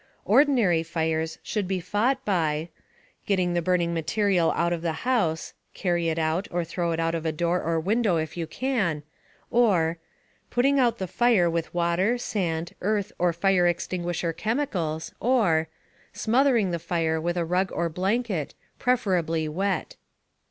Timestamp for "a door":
7.23-7.61